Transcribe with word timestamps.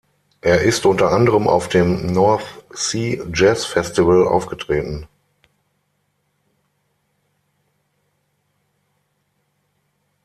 Er 0.41 0.61
ist 0.63 0.87
unter 0.87 1.11
anderem 1.11 1.47
auf 1.47 1.69
dem 1.69 2.11
North 2.11 2.63
Sea 2.73 3.23
Jazz 3.35 3.65
Festival 3.65 4.27
aufgetreten. 4.27 5.07